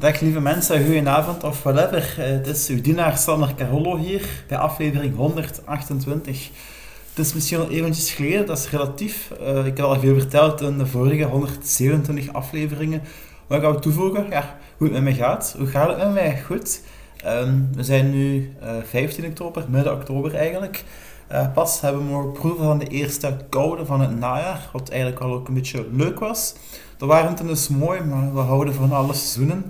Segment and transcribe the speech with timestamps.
[0.00, 2.14] Dag lieve mensen, goedenavond of whatever.
[2.18, 6.50] Eh, het is uw dienaar Sander Carollo hier bij aflevering 128.
[7.08, 9.32] Het is misschien al eventjes geleden, dat is relatief.
[9.40, 13.02] Uh, ik heb al veel verteld in de vorige 127 afleveringen.
[13.46, 14.26] Wat gaan we toevoegen?
[14.30, 15.54] Ja, hoe het met mij gaat.
[15.58, 16.40] Hoe gaat het met mij?
[16.40, 16.82] Goed.
[17.26, 20.84] Um, we zijn nu uh, eh, 15 oktober, midden oktober eigenlijk.
[21.54, 25.32] pas hebben we mogen proeven van de eerste koude van het najaar, wat eigenlijk al
[25.32, 26.54] ook een beetje leuk was.
[27.00, 29.64] De warmte is mooi, maar we houden van alle seizoenen.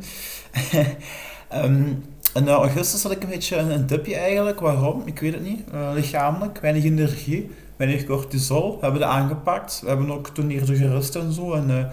[1.64, 4.60] um, in augustus had ik een beetje een, een eigenlijk.
[4.60, 5.02] Waarom?
[5.04, 5.60] Ik weet het niet.
[5.74, 8.70] Uh, lichamelijk, weinig energie, weinig cortisol.
[8.74, 9.80] We hebben het aangepakt.
[9.82, 11.52] We hebben ook toen eerder gerust en zo.
[11.52, 11.84] En, uh,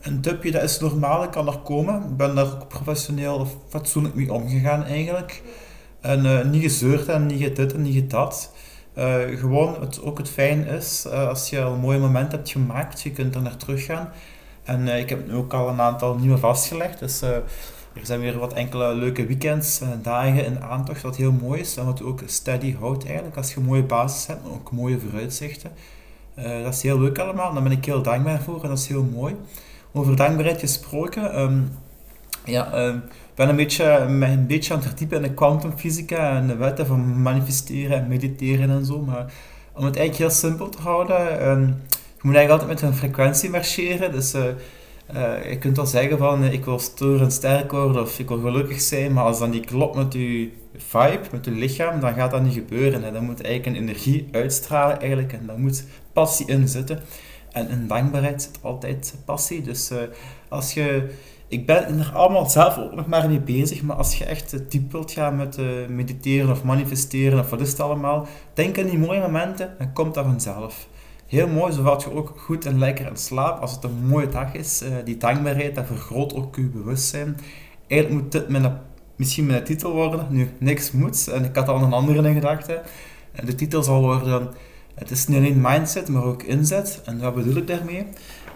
[0.00, 2.02] een dipje, dat is normaal, kan er komen.
[2.02, 5.42] Ik ben daar ook professioneel of fatsoenlijk mee omgegaan eigenlijk.
[6.00, 8.52] En uh, niet gezeurd en niet dit en niet dat.
[9.34, 13.10] Gewoon, het, ook het fijn is, als je al een mooi moment hebt gemaakt, je
[13.10, 14.12] kunt er naar terug gaan.
[14.68, 16.98] En uh, ik heb nu ook al een aantal nieuwe vastgelegd.
[16.98, 21.32] Dus uh, er zijn weer wat enkele leuke weekends en dagen in aantocht, wat heel
[21.32, 21.76] mooi is.
[21.76, 23.36] En wat ook steady houdt eigenlijk.
[23.36, 25.70] Als je een mooie basis hebt, maar ook mooie vooruitzichten.
[26.62, 27.54] Dat is heel leuk allemaal.
[27.54, 29.36] Daar ben ik heel dankbaar voor en dat is heel mooi.
[29.92, 31.40] Over dankbaarheid gesproken.
[31.40, 31.70] Um,
[32.44, 33.00] ja, ik
[33.34, 37.22] ben een beetje, een beetje aan het verdiepen in de kwantumfysica en de wetten van
[37.22, 39.00] manifesteren en mediteren en zo.
[39.00, 39.32] Maar
[39.72, 41.48] om het eigenlijk heel simpel te houden...
[41.48, 41.76] Um,
[42.18, 44.12] je moet eigenlijk altijd met een frequentie marcheren.
[44.12, 44.44] Dus uh,
[45.14, 48.40] uh, je kunt wel zeggen van ik wil stoer en sterk worden of ik wil
[48.40, 52.30] gelukkig zijn, maar als dan niet klopt met je vibe, met je lichaam, dan gaat
[52.30, 53.04] dat niet gebeuren.
[53.04, 57.00] En dan moet eigenlijk een energie uitstralen eigenlijk en dan moet passie in zitten.
[57.52, 59.62] En in dankbaarheid zit altijd passie.
[59.62, 59.90] Dus
[60.48, 61.10] als je
[61.48, 64.92] ik ben er allemaal zelf ook nog maar mee bezig, maar als je echt diep
[64.92, 65.58] wilt gaan met
[65.88, 70.14] mediteren of manifesteren of wat is het allemaal, denk aan die mooie momenten, dan komt
[70.14, 70.88] dat vanzelf
[71.28, 74.28] heel mooi, zo valt je ook goed en lekker in slaap als het een mooie
[74.28, 74.82] dag is.
[74.82, 77.36] Uh, die dankbaarheid, dat vergroot ook je bewustzijn.
[77.86, 78.80] Eigenlijk moet dit mijn,
[79.16, 80.26] misschien mijn titel worden.
[80.30, 81.28] Nu, niks moet.
[81.28, 82.82] En ik had al een andere in gedachten.
[83.32, 84.48] En de titel zal worden,
[84.94, 87.00] het is niet alleen mindset, maar ook inzet.
[87.04, 88.06] En wat bedoel ik daarmee?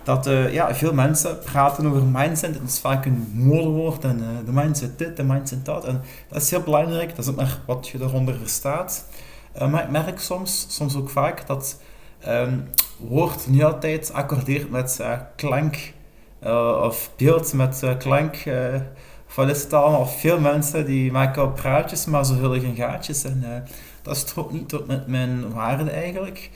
[0.02, 2.54] Dat uh, ja, veel mensen praten over mindset.
[2.54, 4.04] Het is vaak een modewoord.
[4.04, 5.84] En uh, de mindset dit, de mindset dat.
[5.84, 7.16] En dat is heel belangrijk.
[7.16, 9.04] Dat is ook maar wat je daaronder verstaat.
[9.70, 11.76] maar ik merk soms, soms ook vaak, dat
[12.28, 12.68] um,
[12.98, 15.92] woord niet altijd accordeert met uh, klank
[16.44, 18.36] uh, of beeld met uh, klank.
[19.34, 20.06] wat is het allemaal?
[20.06, 23.24] Veel mensen die maken wel praatjes, maar ze vullen geen gaatjes.
[23.24, 23.64] En
[24.02, 26.50] dat strookt niet met mijn waarde eigenlijk.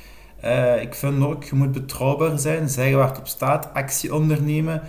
[0.80, 4.82] ik vind ook, je moet betrouwbaar zijn, zeggen waar het op staat, actie ondernemen.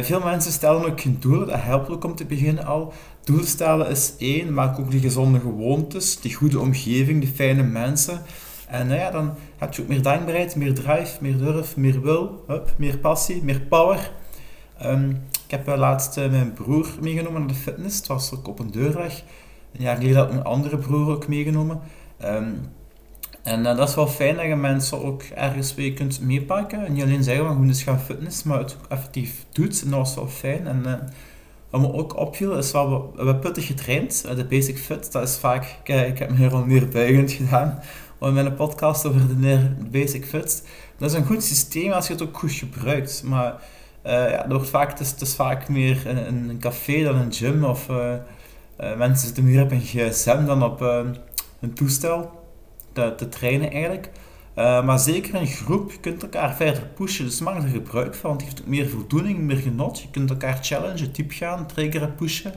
[0.00, 2.92] veel mensen stellen ook geen doelen, dat helpt ook om te beginnen al.
[3.24, 8.22] Doel stellen is één, maak ook die gezonde gewoontes, die goede omgeving, die fijne mensen.
[8.72, 12.44] En nou ja, dan heb je ook meer dankbaarheid, meer drive, meer durf, meer wil,
[12.46, 14.10] hup, meer passie, meer power.
[14.84, 15.10] Um,
[15.44, 17.96] ik heb uh, laatst uh, mijn broer meegenomen naar de fitness.
[17.96, 19.22] Het was ook op een deurdag.
[19.72, 21.80] Een jaar geleden had mijn andere broer ook meegenomen.
[22.24, 22.60] Um,
[23.42, 26.86] en uh, dat is wel fijn dat je mensen ook ergens weer kunt meepakken.
[26.86, 29.82] En niet alleen zeggen van hoe eens gaan fitness, maar het ook effectief doet.
[29.82, 30.66] En dat was wel fijn.
[30.66, 31.12] En
[31.70, 34.24] wat me ook opviel, is wel, we, hebben pittig getraind.
[34.36, 37.82] de basic fit, dat is vaak, ik heb me hier al meer buigend gedaan
[38.28, 40.62] in mijn podcast over de basic fits.
[40.98, 43.22] Dat is een goed systeem als je het ook goed gebruikt.
[43.24, 43.62] Maar
[44.06, 47.64] uh, ja, wordt vaak, het, is, het vaak meer een café dan een gym.
[47.64, 48.14] Of uh,
[48.80, 50.80] uh, mensen zitten meer op een gsm dan op
[51.60, 52.30] een toestel
[52.92, 54.10] te, te trainen eigenlijk.
[54.54, 57.24] maar zeker in groep, je kunt elkaar verder pushen.
[57.24, 60.00] Dus maak er gebruik van, want je heeft ook meer voldoening, meer genot.
[60.00, 62.52] Je kunt elkaar challengen, diep gaan, triggeren, pushen.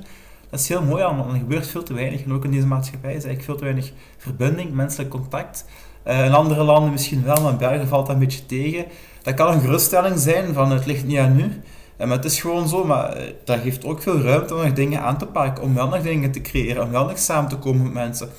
[0.50, 1.29] Dat is heel mooi allemaal.
[1.29, 2.23] Er gebeurt veel te weinig.
[2.23, 5.66] En ook in deze maatschappij is eigenlijk veel te weinig verbinding, menselijk contact.
[6.07, 8.85] Uh, in andere landen misschien wel, maar in België valt dat een beetje tegen.
[9.22, 11.44] Dat kan een geruststelling zijn van het ligt niet aan nu.
[11.44, 14.73] Uh, maar het is gewoon zo, maar uh, dat geeft ook veel ruimte om nog
[14.73, 17.57] dingen aan te pakken, om wel nog dingen te creëren, om wel nog samen te
[17.57, 18.29] komen met mensen.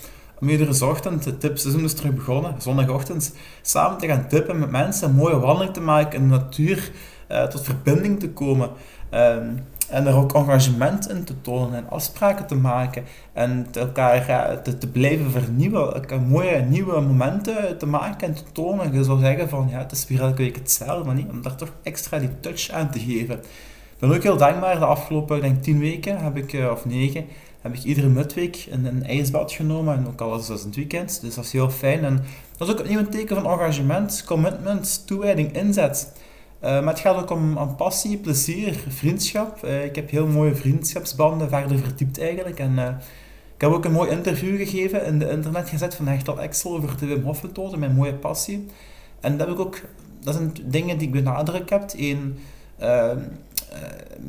[0.40, 5.08] Om iedere ochtend, het tipseizoen is terug begonnen, zondagochtend, samen te gaan tippen met mensen,
[5.08, 6.90] een mooie wandeling te maken in de natuur,
[7.50, 8.70] tot verbinding te komen.
[9.10, 9.48] Ehm,
[9.88, 13.04] en er ook engagement in te tonen en afspraken te maken.
[13.32, 16.28] En elkaar te, blijven vernieuwen.
[16.28, 18.92] Mooie nieuwe momenten te maken en te tonen.
[18.92, 21.56] Je zou zeggen van ja, het is weer elke week hetzelfde, maar niet om daar
[21.56, 23.34] toch extra die touch aan te geven.
[23.34, 24.78] Ik ben ook heel dankbaar.
[24.78, 27.24] De afgelopen denk, tien weken heb ik, eh, of negen,
[27.60, 29.96] heb ik iedere midweek een, ijsbad genomen.
[29.96, 31.20] En ook al is dat het weekend.
[31.20, 32.04] Dus dat is heel fijn.
[32.04, 32.24] En
[32.56, 36.12] dat is ook een teken van engagement, commitment, toewijding, inzet.
[36.64, 39.64] Uh, maar het gaat ook om, passie, plezier, vriendschap.
[39.64, 42.58] Uh, ik heb heel mooie vriendschapsbanden verder verdiept eigenlijk.
[42.58, 42.88] En uh,
[43.54, 46.98] ik heb ook een mooi interview gegeven in de internet gezet van Hechtel Excel over
[46.98, 48.66] de Wim Hof mijn mooie passie.
[49.20, 49.80] En dat heb ik ook,
[50.20, 51.92] dat zijn dingen die ik benadrukt heb.
[51.96, 52.38] Eén,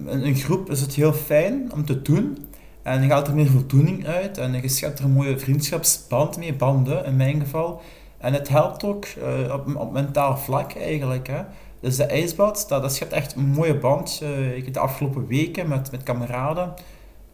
[0.05, 2.37] in een groep is het heel fijn om te doen.
[2.81, 6.53] En je haalt er meer voldoening uit en je schept er een mooie vriendschapsband mee,
[6.53, 7.81] banden in mijn geval.
[8.17, 9.05] En het helpt ook
[9.51, 11.27] op, op mentaal vlak eigenlijk.
[11.27, 11.41] Hè.
[11.79, 14.19] Dus de ijsbad, dat, dat schept echt een mooie band.
[14.23, 16.73] Uh, ik heb de afgelopen weken met, met kameraden,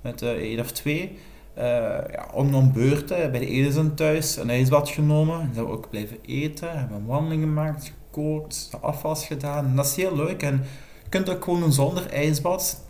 [0.01, 1.17] met uh, één of twee,
[1.55, 5.39] ja, om, om beurten bij de Edison thuis een ijsbad genomen.
[5.41, 9.75] En zijn we ook blijven eten, hebben een wandeling gemaakt, gekookt, afwas gedaan.
[9.75, 10.43] Dat is heel leuk.
[10.43, 10.65] En
[11.03, 12.83] je kunt ook gewoon zonder ijsbad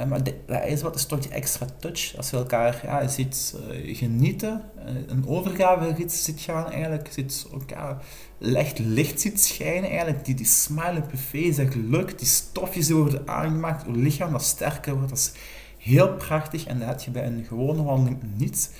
[0.00, 2.16] uh, maar de, de ijsbad is toch die extra touch.
[2.16, 8.02] Als je elkaar ja, ziet uh, genieten, uh, een overgave ziet gaan eigenlijk, ziet elkaar
[8.38, 13.28] licht licht ziet schijnen eigenlijk, die, die smile buffet, dat geluk, die stofjes die worden
[13.28, 15.32] aangemaakt, je lichaam dat sterker wordt, dat is
[15.78, 18.70] heel prachtig en dat heb je bij een gewone wandeling niet.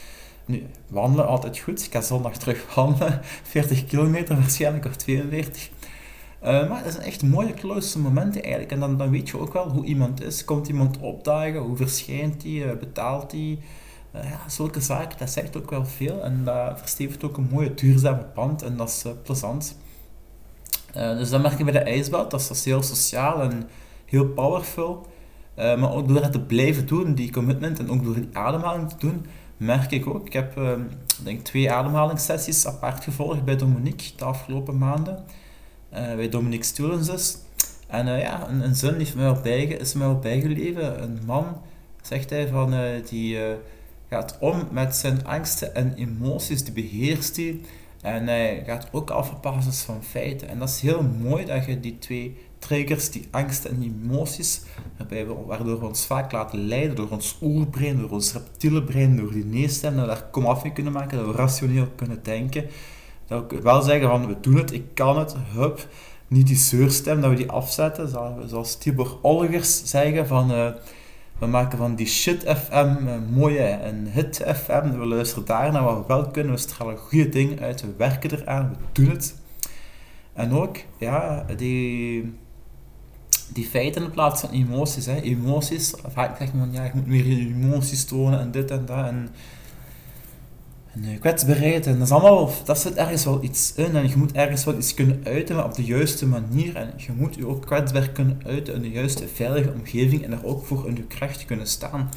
[0.44, 1.84] Nu, wandelen altijd goed.
[1.84, 5.70] Ik ga zondag terug wandelen, 40 kilometer waarschijnlijk of 42.
[6.44, 8.72] Uh, maar dat zijn echt mooie close momenten eigenlijk.
[8.72, 10.44] En dan, dan weet je ook wel hoe iemand is.
[10.44, 11.60] Komt iemand opdagen?
[11.60, 12.52] Hoe verschijnt hij?
[12.52, 13.58] Uh, betaalt hij?
[14.14, 16.22] Uh, ja, zulke zaken, dat zegt ook wel veel.
[16.24, 18.62] En dat verstevigt ook een mooie duurzame pand.
[18.62, 19.76] En dat is plezant.
[20.92, 22.30] dus dat merk je bij de ijsbad.
[22.30, 23.68] Dat is, heel sociaal en
[24.06, 25.06] heel powerful.
[25.56, 28.96] maar ook door het te blijven doen, die commitment, en ook door die ademhaling te
[28.98, 29.26] doen,
[29.56, 30.26] merk ik ook.
[30.26, 30.60] Ik heb
[31.22, 35.24] denk twee ademhalingssessies apart gevolgd bij Dominique de afgelopen maanden
[35.90, 37.36] bij Dominique Stoelens dus.
[37.86, 41.02] En uh, ja, een, een zin heeft mij is mij wel bijgeleven.
[41.02, 41.60] Een man,
[42.02, 43.38] zegt hij, van, uh, die
[44.08, 47.60] gaat om met zijn angsten en emoties, die beheerst hij.
[48.02, 50.48] En hij gaat ook af op basis van feiten.
[50.48, 54.60] En dat is heel mooi dat je die twee triggers, die angsten en emoties,
[55.46, 59.44] waardoor we ons vaak laten leiden door ons oerbrein, door ons reptiele brein, door die
[59.44, 62.64] neestem, dat we daar komaf mee kunnen maken, dat we rationeel kunnen denken
[63.30, 65.88] dat ik wel zeggen van, we doen het, ik kan het, hup.
[66.28, 68.08] Niet die zeurstem, dat we die afzetten,
[68.46, 70.52] zoals Tibor Olgers zeggen van...
[70.52, 70.68] Uh,
[71.40, 74.98] we maken van die shit FM uh, mooie en hit FM.
[74.98, 76.52] We luisteren daar naar wat we wel kunnen.
[76.52, 77.80] We stralen goede dingen uit.
[77.80, 78.76] We werken eraan.
[78.78, 79.34] We doen het.
[80.32, 82.32] En ook, ja, die,
[83.52, 85.06] die feiten in plaats van emoties.
[85.06, 85.20] Hè.
[85.20, 89.06] Emoties, vaak je van ja, je moet meer emoties tonen en dit en dat.
[89.06, 89.28] En
[90.92, 93.96] en kwetsbaarheid, en dat is allemaal, dat zit ergens wel iets in.
[93.96, 96.76] En je moet ergens wel iets kunnen uiten, maar op de juiste manier.
[96.76, 100.46] En je moet je ook kwetsbaar kunnen uiten in de juiste veilige omgeving en er
[100.46, 102.10] ook voor in je kracht kunnen staan.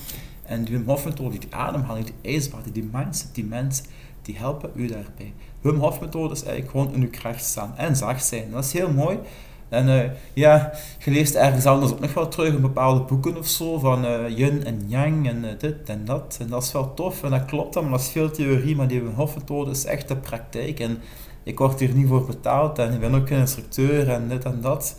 [0.46, 3.86] En Wim Hof methode, die ademhaling, die ijsbad, die mindset, die mensen,
[4.22, 5.34] die helpen u daarbij.
[5.62, 8.52] Wim Hof methode is eigenlijk gewoon in uw kracht staan en zacht zijn.
[8.52, 9.20] Dat is heel mooi.
[9.70, 13.48] En uh, ja, je leest ergens anders ook nog wel terug in bepaalde boeken of
[13.48, 16.38] zo, van uh, yin en yang en uh, dit en dat.
[16.42, 18.88] En dat is wel tof en dat klopt dan, maar dat is veel theorie, maar
[18.88, 20.80] die Hofmethode is echt de praktijk.
[20.80, 20.98] En
[21.44, 24.62] ik word hier niet voor betaald en ik ben ook een instructeur en dit en
[24.62, 24.96] dat.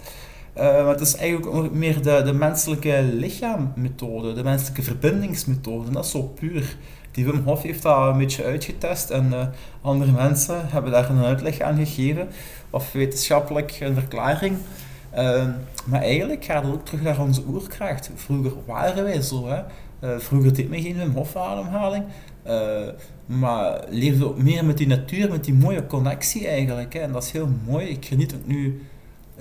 [0.55, 5.90] maar het is eigenlijk ook meer de, de menselijke lichaammethode, de menselijke verbindingsmethode.
[5.90, 6.76] Dat is zo puur.
[7.14, 11.61] Die Wim Hof heeft dat een beetje uitgetest en andere mensen hebben daar een uitleg
[11.61, 12.28] aan gegeven
[12.70, 14.56] of wetenschappelijk een verklaring.
[15.11, 15.50] Ehm,
[15.84, 18.11] maar eigenlijk gaat het ook terug naar onze oerkracht.
[18.14, 19.49] Vroeger waren wij zo.
[19.49, 19.62] Hè?
[20.00, 22.05] Uh, vroeger deed men geen Wim Hof ademhaling.
[22.46, 22.88] Uh,
[23.26, 26.93] maar leefde ook meer met die natuur, met die mooie connectie eigenlijk.
[26.93, 26.99] Hè?
[26.99, 27.87] En dat is heel mooi.
[27.87, 28.82] Ik geniet ook nu...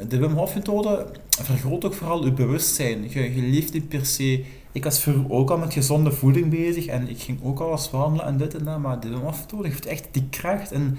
[0.08, 3.10] De Wim Hof methode vergroot ook vooral uw bewustzijn.
[3.10, 4.46] Je, je leeft niet per se...
[4.74, 7.92] Ik was vroeger ook al met gezonde voeding bezig en ik ging ook al eens
[7.92, 8.80] wandelen en dit en dat.
[8.80, 10.98] Maar de methode heeft echt die kracht en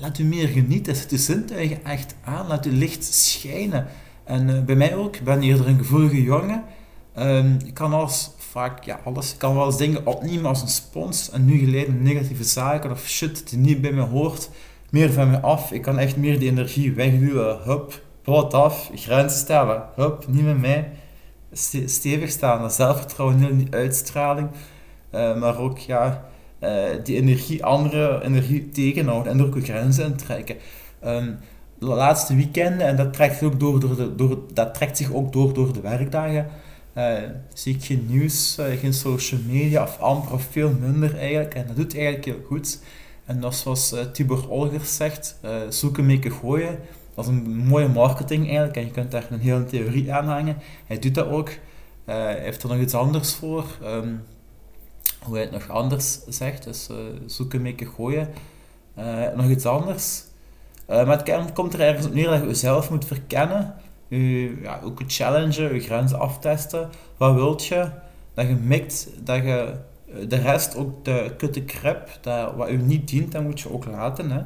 [0.00, 0.96] laat u meer genieten.
[0.96, 2.46] Zet uw zintuigen echt aan.
[2.46, 3.86] Laat uw licht schijnen.
[4.24, 5.16] En uh, bij mij ook.
[5.16, 6.64] Ik ben eerder een gevoelige jongen.
[7.18, 9.32] Um, ik kan alles, vaak, ja, alles.
[9.32, 11.30] Ik kan wel eens dingen opnemen als een spons.
[11.30, 14.50] En nu geleden negatieve zaken of shit die niet bij me hoort,
[14.90, 15.72] meer van me af.
[15.72, 17.62] Ik kan echt meer die energie wegduwen.
[17.62, 19.82] Hup, plot af, grenzen stellen.
[19.94, 20.90] Hup, niet met mij.
[21.86, 24.48] Stevig staan, zelfvertrouwen, heel die uitstraling.
[25.14, 26.28] Uh, maar ook, ja,
[26.62, 30.56] uh, die energie, andere energie tegenhouden en er ook grenzen in trekken.
[31.06, 31.38] Um,
[31.78, 35.54] de laatste weekenden, en dat trekt, ook door, door, de, dat trekt zich ook door,
[35.54, 36.46] door de werkdagen,
[36.94, 37.12] uh,
[37.52, 41.54] zie ik geen nieuws, geen social media of amper of veel minder eigenlijk.
[41.54, 42.78] En dat doet eigenlijk heel goed.
[43.24, 46.78] En dat zoals Tibor Olgers zegt, zoeken, maken, gooien.
[47.16, 50.56] Dat is een mooie marketing eigenlijk en je kunt daar een hele theorie aan hangen.
[50.86, 51.50] Hij doet dat ook.
[52.04, 53.64] hij heeft er nog iets anders voor.
[53.82, 54.22] Um,
[55.22, 56.96] hoe hij het nog anders zegt, dus uh,
[57.26, 58.28] zoeken, meken, gooien.
[58.98, 60.22] Uh, nog iets anders.
[60.86, 63.74] Maar het komt er ergens op neer dat je jezelf moet verkennen,
[64.08, 66.90] je, ja, ook challengen, je grenzen aftesten.
[67.16, 67.90] Wat wilt je?
[68.34, 69.74] Dat je mikt, dat je
[70.28, 73.84] de rest ook de kutte krep, dat wat je niet dient, dat moet je ook
[73.84, 74.30] laten.
[74.30, 74.42] Hè.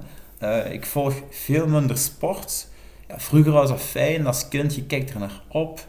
[0.71, 2.69] Ik volg veel minder sport.
[3.09, 5.81] Ja, vroeger was dat fijn, als kind, je kijkt er naar op.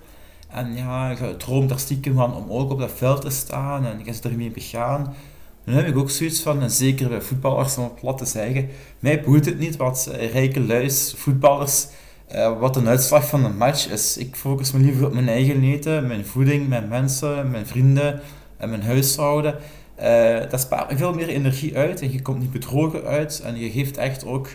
[0.49, 4.01] En ja, je droomt daar stiekem van om ook op dat veld te staan en
[4.05, 5.15] je zit ermee begaan.
[5.63, 8.69] Dan heb ik ook zoiets van, en zeker bij voetballers om het plat te zeggen,
[8.99, 11.87] mij boeit het niet wat rijke luis, voetballers,
[12.35, 14.17] uh, wat een uitslag van een match is.
[14.17, 18.21] Ik focus me liever op mijn eigen eten, mijn voeding, mijn mensen, mijn vrienden
[18.57, 19.55] en mijn huishouden.
[20.01, 23.71] Uh, dat spaart veel meer energie uit en je komt niet bedrogen uit en je
[23.71, 24.47] geeft echt ook,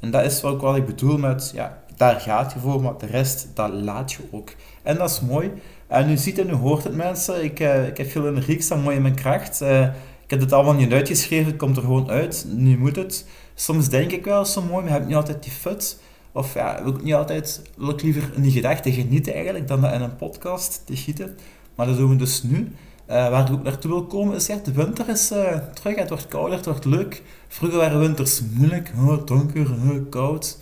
[0.00, 3.06] en dat is ook wat ik bedoel met, ja, daar gaat je voor, maar de
[3.06, 4.54] rest, dat laat je ook.
[4.82, 5.50] En dat is mooi.
[5.86, 8.62] En nu ziet en nu hoort het mensen, ik, uh, ik heb veel energie, ik
[8.62, 9.62] sta mooi in mijn kracht.
[9.62, 9.82] Uh,
[10.24, 13.26] ik heb het allemaal niet uitgeschreven, het komt er gewoon uit, nu moet het.
[13.54, 15.98] Soms denk ik wel zo mooi, maar heb niet altijd die fut.
[16.32, 20.00] Of ja, wil ik niet altijd, liever in die gedachten genieten eigenlijk, dan dat in
[20.00, 21.36] een podcast te gieten.
[21.74, 22.72] Maar dat doen we dus nu.
[23.10, 26.08] Uh, waar ik ook naartoe wil komen is, ja, de winter is uh, terug, het
[26.08, 27.22] wordt kouder, het wordt leuk.
[27.48, 29.66] Vroeger waren winters moeilijk, oh, donker,
[30.10, 30.58] koud.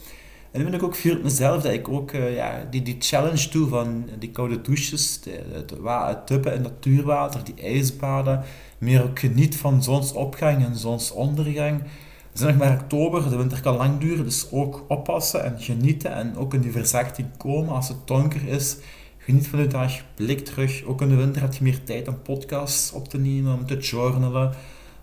[0.50, 3.48] En nu ben ik ook met mezelf dat ik ook uh, ja, die, die challenge
[3.50, 5.20] doe van die koude douches,
[5.52, 8.42] het, het tuppen in natuurwater, die ijsbaden.
[8.78, 11.82] Meer ook geniet van zonsopgang en zonsondergang.
[12.32, 16.12] We zijn nog maar oktober, de winter kan lang duren, dus ook oppassen en genieten.
[16.12, 18.76] En ook in die verzachting komen als het donker is
[19.26, 20.84] Geniet van de dag, blik terug.
[20.84, 23.76] Ook in de winter heb je meer tijd om podcasts op te nemen, om te
[23.76, 24.52] journalen,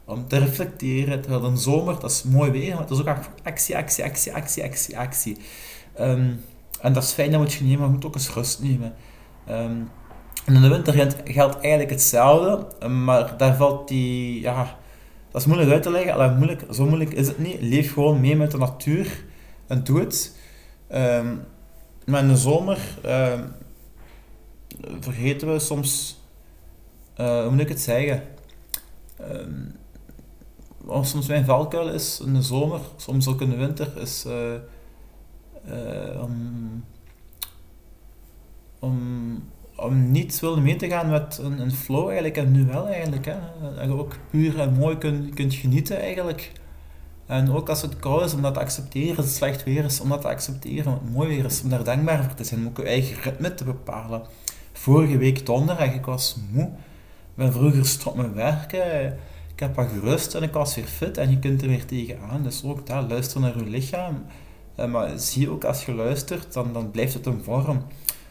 [0.06, 1.22] om te reflecteren.
[1.22, 3.08] Terwijl in de zomer, dat is mooi weer, maar het is ook
[3.44, 5.38] actie, actie, actie, actie, actie, actie.
[6.00, 6.42] Um,
[6.82, 8.94] en dat is fijn, dat moet je nemen, maar je moet ook eens rust nemen.
[9.50, 9.90] Um,
[10.46, 14.78] en in de winter geldt eigenlijk hetzelfde, maar daar valt die, ja,
[15.32, 16.14] dat is moeilijk uit te leggen.
[16.14, 17.62] Allee, moeilijk, zo moeilijk is het niet.
[17.62, 19.26] Leef gewoon mee met de natuur
[19.68, 20.38] en doe het.
[20.94, 21.42] Um,
[22.06, 22.80] maar in de zomer
[25.00, 26.20] vergeten we soms,
[27.18, 28.24] uh, hoe moet ik het zeggen?
[30.78, 36.22] Wat soms mijn valkuil is in de zomer, soms ook in de winter, is uh,
[36.22, 36.84] om,
[38.80, 39.44] om,
[39.76, 43.26] om niet willen mee te gaan met een, een flow eigenlijk, en nu wel eigenlijk.
[43.26, 43.36] Hè?
[43.76, 46.52] Dat je ook puur en mooi kunt, kunt genieten eigenlijk.
[47.26, 50.00] En ook als het koud is, om dat te accepteren, als het slecht weer is,
[50.00, 52.60] om dat te accepteren, om het mooi weer is, om daar dankbaar voor te zijn,
[52.60, 54.22] om ook je eigen ritme te bepalen
[54.74, 56.64] vorige week donderdag, ik was moe.
[56.64, 59.18] Ik ben vroeger stop met werken.
[59.54, 62.44] Ik heb wat gerust en ik was weer fit en je kunt er weer tegenaan.
[62.44, 64.26] Dus ook daar, luister naar je lichaam.
[64.76, 67.84] Eh, maar zie ook als je luistert, dan, dan blijft het een vorm.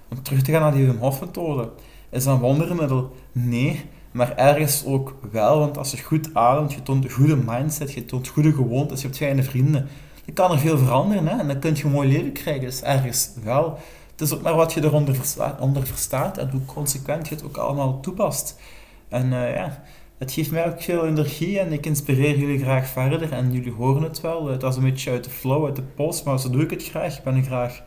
[0.09, 1.71] Om terug te gaan naar die Wim Hof methode.
[2.11, 3.17] Is dat een wondermiddel?
[3.33, 3.85] Nee.
[4.13, 8.05] Maar ergens ook wel, want als je goed ademt, je toont een goede mindset, je
[8.05, 9.89] toont goede gewoontes, je hebt fijne vrienden.
[10.25, 11.39] Dan kan er veel veranderen hè?
[11.39, 12.63] en dan kun je een mooi leven krijgen.
[12.63, 13.79] Dus ergens wel.
[14.13, 15.17] Het is ook maar wat je eronder
[15.61, 18.61] onder verstaat en hoe consequent je het ook allemaal toepast.
[19.09, 19.83] En uh, ja,
[20.19, 23.33] het geeft mij ook veel energie en ik inspireer jullie graag verder.
[23.33, 26.25] En jullie horen het wel, het was een beetje uit de flow, uit de post,
[26.25, 27.19] maar zo doe ik het graag.
[27.19, 27.83] Ik ben graag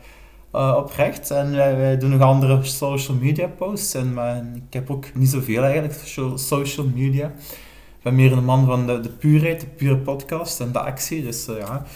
[0.54, 1.30] uh, oprecht.
[1.30, 3.94] En wij, doen nog andere social media posts.
[3.94, 5.94] En maar, ik heb ook niet zoveel eigenlijk,
[6.34, 7.26] social media.
[7.96, 11.22] Ik ben meer een man van de, de de pure podcast en de actie.
[11.22, 11.86] Dus uh, ja,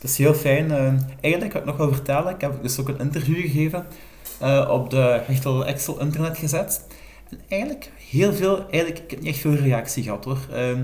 [0.00, 0.70] het is heel fijn.
[0.70, 3.86] Uh, eigenlijk, wat ik nog wil vertellen, ik heb dus ook een interview gegeven
[4.42, 6.86] uh, op de Hechtel Excel internet gezet.
[7.30, 10.38] En eigenlijk heel veel, eigenlijk, ik heb niet echt veel reactie gehad hoor.
[10.52, 10.78] Uh,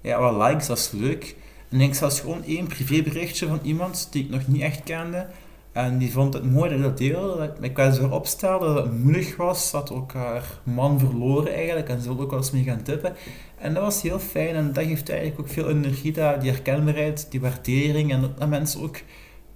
[0.00, 1.36] ja, wat likes, dat is leuk.
[1.68, 5.26] En ik zelfs gewoon één privéberichtje van iemand die ik nog niet echt kende.
[5.72, 8.84] En die vond het mooi dat ik dat deelde, dat ik me zo opstelde, dat
[8.84, 12.50] het moedig was, dat ook haar man verloren eigenlijk en ze wilde ook wel eens
[12.50, 13.14] mee gaan tippen.
[13.62, 17.26] En dat was heel fijn en dat geeft eigenlijk ook veel energie, dat, die herkenbaarheid,
[17.30, 19.00] die waardering en dat, mensen ook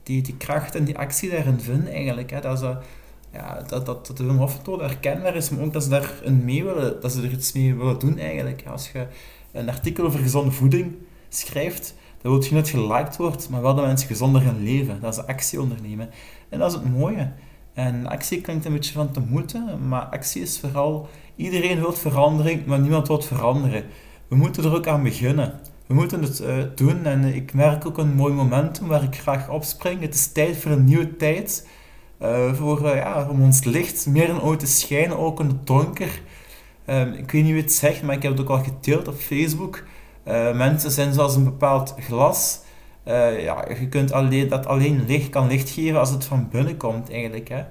[0.03, 2.31] die, die kracht en die actie daarin vinden eigenlijk.
[2.31, 2.41] Hè.
[2.41, 2.77] Dat, ze,
[3.33, 4.49] ja, dat, dat, dat de Wim
[4.81, 7.99] herkenbaar is, maar ook dat ze daarin mee willen, dat ze er iets mee willen
[7.99, 8.63] doen eigenlijk.
[8.67, 9.07] Als je
[9.53, 10.95] een artikel over gezonde voeding
[11.29, 15.01] schrijft, dan wil je niet dat geliked wordt, maar wel dat mensen gezonder gaan leven,
[15.01, 16.11] dat ze actie ondernemen.
[16.49, 17.33] En dat is het mooie.
[17.75, 22.67] En actie klinkt een beetje van te moeten, maar actie is vooral Iedereen wil verandering,
[22.67, 23.85] maar niemand wil veranderen.
[24.29, 25.61] We moeten er ook aan beginnen.
[25.87, 29.51] We moeten het uh, doen en ik merk ook een mooi momentum waar ik graag
[29.51, 30.01] opspring.
[30.01, 31.69] Het is tijd voor een nieuwe tijd.
[32.23, 35.67] Uh, voor, uh, ja, om ons licht meer dan ooit te schijnen, ook in het
[35.67, 36.21] donker.
[36.85, 39.15] Ehm, ik weet niet wie het zegt, maar ik heb het ook al gedeeld op
[39.15, 39.83] Facebook.
[40.55, 42.61] mensen zijn zoals een bepaald glas.
[43.39, 47.11] ja, je kunt alleen, dat alleen licht kan licht geven als het van binnen komt
[47.11, 47.49] eigenlijk.
[47.49, 47.65] Hè.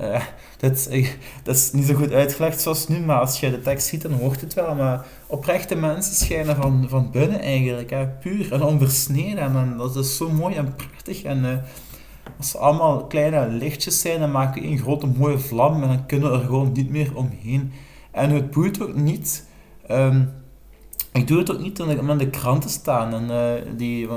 [0.00, 0.22] Uh,
[0.58, 4.12] dat, is niet zo goed uitgelegd zoals nu, maar als je de tekst ziet, dan
[4.12, 4.74] hoort het wel.
[4.74, 9.56] Maar oprechte mensen schijnen van, van binnen eigenlijk, hè, puur en onversneden.
[9.56, 11.22] En, dat is zo mooi en prachtig.
[11.22, 11.56] En uh,
[12.38, 16.06] als ze allemaal kleine lichtjes zijn, dan maken we een grote mooie vlam en dan
[16.06, 17.72] kunnen we er gewoon niet meer omheen.
[18.10, 19.46] En het boeit ook niet.
[19.90, 20.32] Um,
[21.12, 23.14] ik doe het ook niet ik in de kranten staan.
[23.14, 24.08] En, die,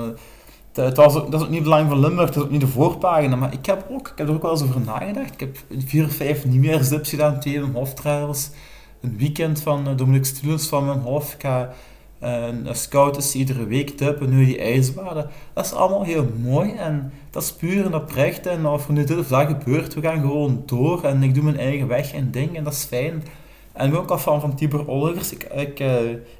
[0.80, 3.54] ook, dat is ook niet belang van Limburg, dat is ook niet de voorpagina, maar
[3.54, 5.34] ik heb, ook, ik heb er ook wel eens over nagedacht.
[5.34, 8.50] Ik heb vier of vijf nieuwjaarsdips gedaan, twee mijn hoofdtravels,
[9.02, 11.34] een weekend van uh, Dominique Stulens van mijn hoofd.
[11.34, 11.74] Ik ga
[12.24, 15.30] uh, een scout iedere week tippen, nu die ijsbaden.
[15.54, 18.46] Dat is allemaal heel mooi en dat is puur en oprecht.
[18.48, 21.44] En of er nu dit of dat gebeurt, we gaan gewoon door en ik doe
[21.44, 23.24] mijn eigen weg en ding en dat is fijn.
[23.74, 25.84] En ik ben ook al fan van Tibor Olgers, ik, ik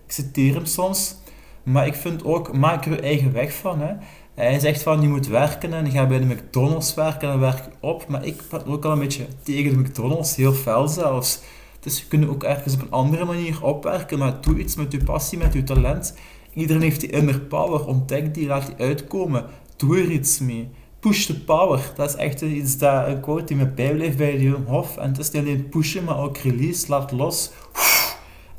[0.08, 1.20] citeer hem soms.
[1.64, 3.80] Maar ik vind ook, maak er je eigen weg van.
[3.80, 3.94] Hè.
[4.36, 7.64] Hij zegt van, je moet werken en je gaat bij de McDonald's werken en werk
[7.80, 8.08] op.
[8.08, 11.40] Maar ik ben ook al een beetje tegen de McDonald's, heel fel zelfs.
[11.80, 15.04] Dus je kunt ook ergens op een andere manier opwerken, maar doe iets met je
[15.04, 16.16] passie, met je talent.
[16.54, 19.46] Iedereen heeft die inner power, ontdek die, laat die uitkomen.
[19.76, 20.70] Doe er iets mee.
[21.00, 24.58] Push the power, dat is echt iets dat, een quote die me bijblijft bij de
[24.66, 24.98] Hof.
[24.98, 27.52] En het is niet alleen pushen, maar ook release, laat los.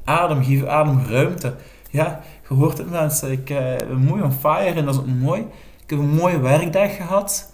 [0.05, 1.55] Adem, geef adem ruimte.
[1.91, 2.23] Ja,
[2.53, 5.41] je hoort het mensen, ik ben uh, mooi on fire en dat is ook mooi.
[5.83, 7.53] Ik heb een mooie werkdag gehad.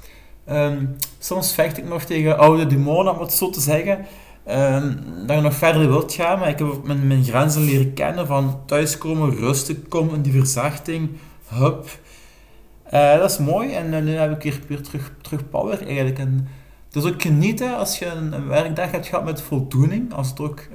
[0.50, 4.06] Um, soms vecht ik nog tegen oude demonen, om het zo te zeggen.
[4.48, 8.26] Um, dat je nog verder wilt gaan, maar ik heb mijn, mijn grenzen leren kennen
[8.26, 11.10] van thuiskomen, rusten komen, in die verzachting,
[11.48, 11.88] hup.
[12.92, 16.18] Uh, dat is mooi en uh, nu heb ik hier weer terug, terug power eigenlijk.
[16.18, 16.48] En
[16.90, 20.68] dus ook genieten als je een, werkdag hebt gehad met voldoening, als het ook...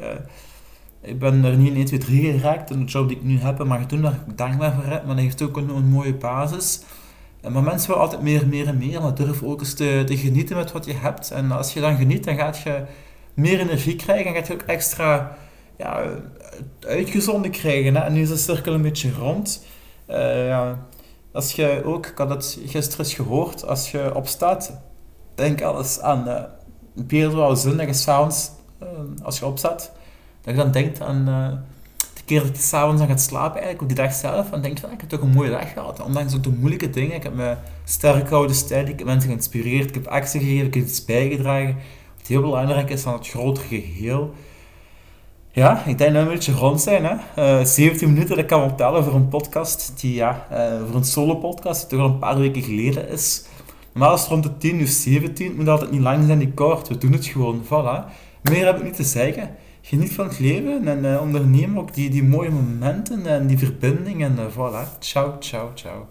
[1.03, 2.71] ik ben er niet in 1, 2, 3 geraakt.
[2.71, 5.05] En de job die ik nu heb, mag doen, daar ik dankbaar voor heb.
[5.05, 6.81] Maar dat heeft ook een, een mooie basis.
[7.49, 9.01] Maar mensen willen altijd meer, meer en meer.
[9.01, 11.31] Maar durf ook eens te, te, genieten met wat je hebt.
[11.31, 12.83] En als je dan geniet, dan gaat je
[13.33, 14.25] meer energie krijgen.
[14.25, 15.37] En gaat je ook extra
[15.77, 16.03] ja,
[16.79, 17.95] uitgezonden krijgen.
[17.95, 18.01] Hè?
[18.01, 19.65] En nu is de cirkel een beetje rond.
[20.07, 20.87] Ja.
[21.31, 24.81] Als je ook, ik had het gisteren gehoord, als je opstaat,
[25.35, 26.41] denk alles aan uh,
[27.07, 28.51] Pedro Zondag s'avonds,
[28.83, 28.87] uh,
[29.23, 29.91] als je opstaat
[30.43, 31.47] dat je dan denkt aan uh,
[32.13, 34.79] de keer dat je s'avonds aan gaat slapen, eigenlijk op die dag zelf, en denkt
[34.79, 36.01] van, ik heb toch een mooie dag gehad.
[36.01, 37.15] Ondanks ook de moeilijke dingen.
[37.15, 40.73] Ik heb me sterk gehouden stijl, ik heb mensen geïnspireerd, ik heb actie gegeven, ik
[40.73, 41.75] heb iets bijgedragen.
[42.17, 44.33] Wat heel belangrijk is van het grotere geheel.
[45.51, 47.05] Ja, ik denk dat we een beetje rond zijn.
[47.05, 47.15] Hè?
[47.59, 51.05] Uh, 17 minuten, dat kan wel tellen voor een podcast, die, ja, uh, voor een
[51.05, 53.45] solo-podcast, die toch al een paar weken geleden is.
[53.93, 56.51] Maar als het rond de 10 uur 17, het moet altijd niet lang zijn, die
[56.51, 56.87] kort.
[56.87, 58.11] We doen het gewoon, voilà.
[58.41, 62.09] Meer heb ik niet te zeggen geniet van het leven en uh, onderneem ook die,
[62.09, 64.23] die mooie momenten en die verbinding.
[64.23, 66.05] En uh, voilà, ciao, ciao, ciao.